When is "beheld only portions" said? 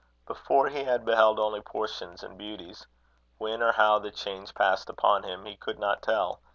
1.05-2.23